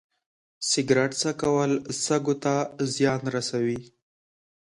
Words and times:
سګرټ 0.69 1.11
څکول 1.21 1.71
سږو 2.03 2.35
ته 2.43 2.55
زیان 2.93 3.21
رسوي. 3.35 3.79